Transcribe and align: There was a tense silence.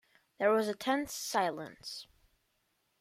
There 0.39 0.49
was 0.49 0.67
a 0.67 0.73
tense 0.73 1.13
silence. 1.13 2.07